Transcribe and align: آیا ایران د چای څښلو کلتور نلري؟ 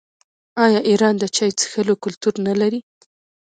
آیا 0.63 0.79
ایران 0.89 1.15
د 1.19 1.23
چای 1.35 1.51
څښلو 1.59 1.93
کلتور 2.03 2.33
نلري؟ 2.47 2.79